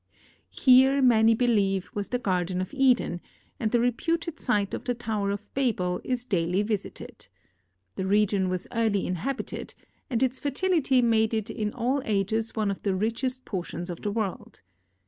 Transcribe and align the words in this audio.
Here, 0.49 0.99
many 0.99 1.35
believe, 1.35 1.91
was 1.93 2.09
the 2.09 2.17
Garden 2.17 2.59
of 2.59 2.73
Eden, 2.73 3.21
and 3.59 3.69
the 3.69 3.79
reputed 3.79 4.39
site 4.39 4.73
of 4.73 4.83
the 4.85 4.95
Tower 4.95 5.29
of 5.29 5.47
Babel 5.53 6.01
is 6.03 6.25
daily 6.25 6.63
visited. 6.63 7.27
The 7.97 8.07
region 8.07 8.49
was 8.49 8.65
early 8.71 9.05
inhabited, 9.05 9.75
and 10.09 10.23
its 10.23 10.39
fertility 10.39 11.03
made 11.03 11.35
it 11.35 11.51
in 11.51 11.71
all 11.71 12.01
ages 12.03 12.55
one 12.55 12.71
of 12.71 12.81
the 12.81 12.95
richest 12.95 13.45
portions 13.45 13.91
of 13.91 14.01
the 14.01 14.09
world. 14.11 14.63